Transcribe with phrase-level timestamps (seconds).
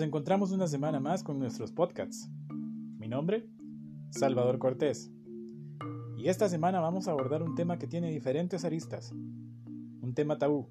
[0.00, 2.28] encontramos una semana más con nuestros podcasts.
[2.98, 3.48] Mi nombre,
[4.10, 5.12] Salvador Cortés.
[6.16, 9.12] Y esta semana vamos a abordar un tema que tiene diferentes aristas.
[9.12, 10.68] Un tema tabú.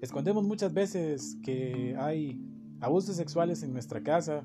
[0.00, 2.40] Escondemos muchas veces que hay
[2.80, 4.44] abusos sexuales en nuestra casa,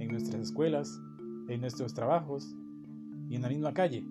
[0.00, 1.00] en nuestras escuelas,
[1.48, 2.56] en nuestros trabajos
[3.28, 4.04] y en la misma calle.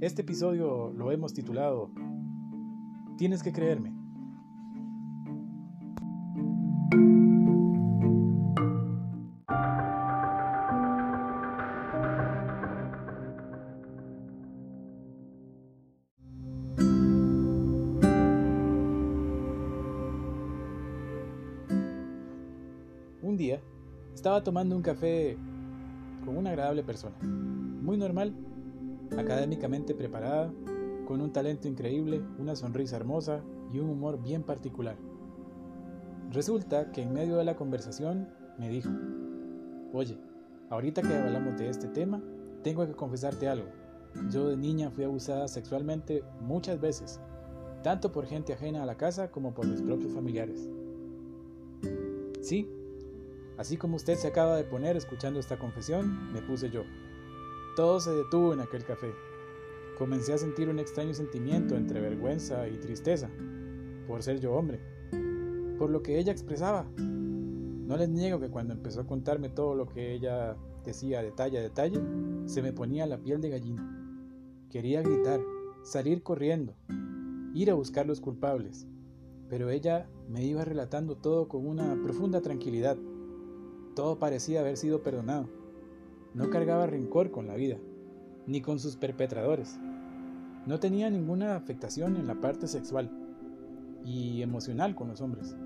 [0.00, 1.90] Este episodio lo hemos titulado
[3.16, 3.97] Tienes que creerme.
[23.20, 23.60] Un día
[24.14, 25.36] estaba tomando un café
[26.24, 28.32] con una agradable persona, muy normal,
[29.18, 30.52] académicamente preparada,
[31.04, 34.96] con un talento increíble, una sonrisa hermosa y un humor bien particular.
[36.30, 38.90] Resulta que en medio de la conversación me dijo,
[39.92, 40.16] oye,
[40.70, 42.22] ahorita que hablamos de este tema,
[42.62, 43.66] tengo que confesarte algo.
[44.30, 47.20] Yo de niña fui abusada sexualmente muchas veces,
[47.82, 50.68] tanto por gente ajena a la casa como por mis propios familiares.
[52.40, 52.68] Sí,
[53.58, 56.84] Así como usted se acaba de poner escuchando esta confesión, me puse yo.
[57.74, 59.12] Todo se detuvo en aquel café.
[59.98, 63.28] Comencé a sentir un extraño sentimiento entre vergüenza y tristeza,
[64.06, 64.78] por ser yo hombre,
[65.76, 66.86] por lo que ella expresaba.
[66.96, 71.62] No les niego que cuando empezó a contarme todo lo que ella decía detalle a
[71.62, 72.00] detalle,
[72.46, 73.92] se me ponía la piel de gallina.
[74.70, 75.40] Quería gritar,
[75.82, 76.76] salir corriendo,
[77.54, 78.86] ir a buscar los culpables,
[79.48, 82.96] pero ella me iba relatando todo con una profunda tranquilidad
[83.98, 85.48] todo parecía haber sido perdonado.
[86.32, 87.78] No cargaba rencor con la vida,
[88.46, 89.76] ni con sus perpetradores.
[90.66, 93.10] No tenía ninguna afectación en la parte sexual
[94.04, 95.56] y emocional con los hombres.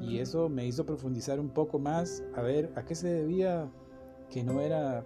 [0.00, 3.70] Y eso me hizo profundizar un poco más a ver a qué se debía
[4.30, 5.04] que no era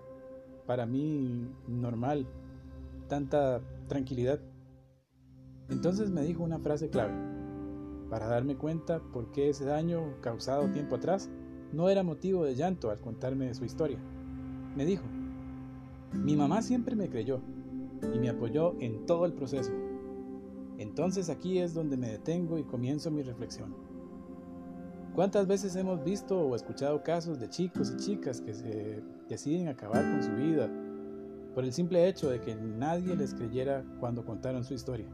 [0.67, 2.29] para mí normal
[3.09, 4.39] tanta tranquilidad.
[5.69, 7.13] Entonces me dijo una frase clave
[8.09, 11.29] para darme cuenta por qué ese daño causado tiempo atrás
[11.73, 13.99] no era motivo de llanto al contarme su historia.
[14.77, 15.05] Me dijo,
[16.13, 17.41] mi mamá siempre me creyó
[18.15, 19.73] y me apoyó en todo el proceso.
[20.79, 23.75] Entonces aquí es donde me detengo y comienzo mi reflexión.
[25.15, 30.03] ¿Cuántas veces hemos visto o escuchado casos de chicos y chicas que se deciden acabar
[30.03, 30.71] con su vida
[31.55, 35.07] por el simple hecho de que nadie les creyera cuando contaron su historia?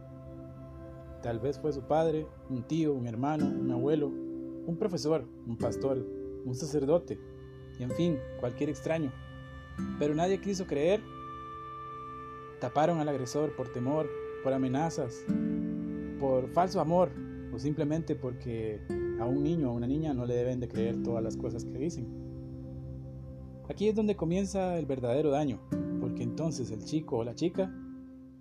[1.22, 6.04] Tal vez fue su padre, un tío, un hermano, un abuelo, un profesor, un pastor,
[6.44, 7.18] un sacerdote,
[7.78, 9.12] y en fin, cualquier extraño.
[9.98, 11.00] Pero nadie quiso creer.
[12.60, 14.08] Taparon al agresor por temor,
[14.42, 15.24] por amenazas,
[16.20, 17.10] por falso amor,
[17.52, 18.80] o simplemente porque
[19.20, 21.64] a un niño o a una niña no le deben de creer todas las cosas
[21.64, 22.06] que dicen.
[23.68, 25.60] Aquí es donde comienza el verdadero daño,
[26.00, 27.72] porque entonces el chico o la chica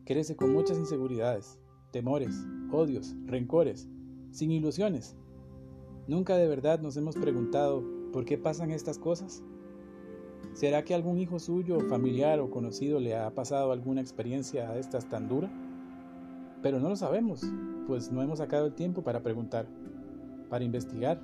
[0.06, 1.60] crece con muchas inseguridades,
[1.92, 2.36] temores,
[2.72, 3.88] odios, rencores,
[4.32, 5.16] sin ilusiones,
[6.08, 9.44] ¿Nunca de verdad nos hemos preguntado por qué pasan estas cosas?
[10.54, 15.08] ¿Será que algún hijo suyo, familiar o conocido le ha pasado alguna experiencia de estas
[15.08, 15.50] tan dura?
[16.64, 17.44] Pero no lo sabemos,
[17.88, 19.68] pues no hemos sacado el tiempo para preguntar,
[20.50, 21.22] para investigar,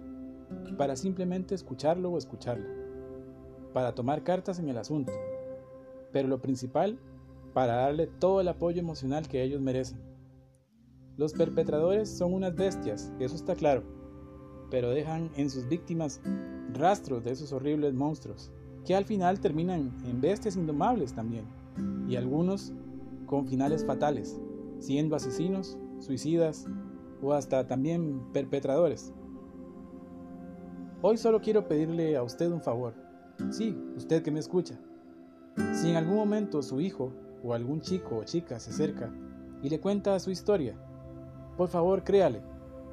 [0.77, 2.69] para simplemente escucharlo o escucharla,
[3.73, 5.11] para tomar cartas en el asunto,
[6.13, 6.99] pero lo principal,
[7.53, 9.99] para darle todo el apoyo emocional que ellos merecen.
[11.17, 13.83] Los perpetradores son unas bestias, eso está claro,
[14.69, 16.21] pero dejan en sus víctimas
[16.73, 18.51] rastros de esos horribles monstruos,
[18.85, 21.45] que al final terminan en bestias indomables también,
[22.07, 22.73] y algunos
[23.25, 24.39] con finales fatales,
[24.79, 26.65] siendo asesinos, suicidas
[27.21, 29.13] o hasta también perpetradores.
[31.01, 32.93] Hoy solo quiero pedirle a usted un favor,
[33.51, 34.79] sí, usted que me escucha.
[35.73, 39.13] Si en algún momento su hijo o algún chico o chica se acerca
[39.61, 40.75] y le cuenta su historia,
[41.55, 42.41] por favor créale,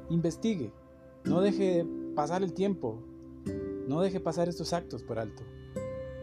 [0.09, 0.71] investigue,
[1.25, 1.85] no deje
[2.15, 2.99] pasar el tiempo,
[3.87, 5.43] no deje pasar estos actos por alto,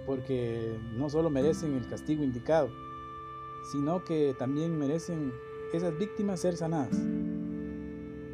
[0.06, 2.68] porque no solo merecen el castigo indicado,
[3.70, 5.32] sino que también merecen
[5.72, 6.96] esas víctimas ser sanadas.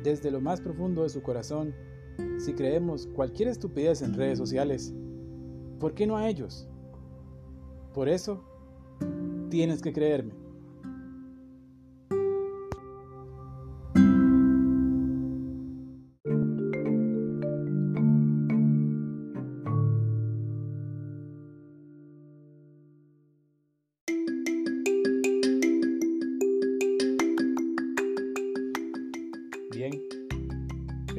[0.02, 1.74] Desde lo más profundo de su corazón,
[2.38, 4.94] si creemos cualquier estupidez en redes sociales,
[5.78, 6.68] ¿por qué no a ellos?
[7.94, 8.44] Por eso,
[9.50, 10.47] tienes que creerme.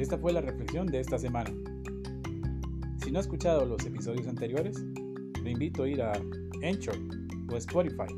[0.00, 1.52] Esta fue la reflexión de esta semana.
[3.02, 4.82] Si no ha escuchado los episodios anteriores,
[5.44, 6.12] le invito a ir a
[6.62, 6.96] Anchor
[7.52, 8.08] o Spotify.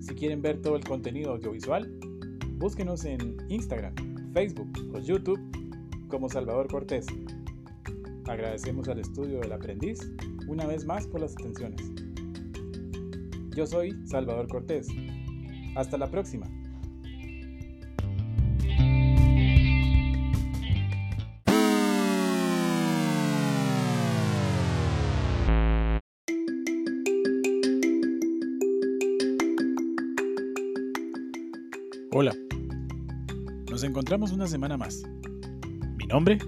[0.00, 1.88] Si quieren ver todo el contenido audiovisual,
[2.58, 3.94] búsquenos en Instagram,
[4.32, 5.38] Facebook o YouTube
[6.08, 7.06] como Salvador Cortés.
[8.26, 10.00] Agradecemos al estudio del aprendiz
[10.48, 11.92] una vez más por las atenciones.
[13.54, 14.88] Yo soy Salvador Cortés.
[15.76, 16.50] Hasta la próxima.
[32.14, 32.36] Hola,
[33.70, 35.02] nos encontramos una semana más.
[35.96, 36.38] Mi nombre,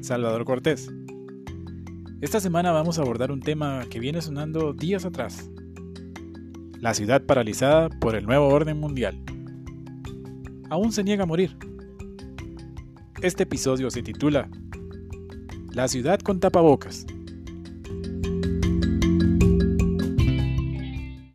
[0.00, 0.88] Salvador Cortés.
[2.20, 5.50] Esta semana vamos a abordar un tema que viene sonando días atrás.
[6.78, 9.20] La ciudad paralizada por el nuevo orden mundial.
[10.70, 11.56] Aún se niega a morir.
[13.22, 14.48] Este episodio se titula
[15.72, 17.06] La ciudad con tapabocas.